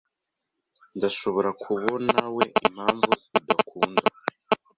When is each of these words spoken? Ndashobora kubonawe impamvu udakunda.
Ndashobora 0.97 1.49
kubonawe 1.61 2.43
impamvu 2.67 3.11
udakunda. 3.37 4.07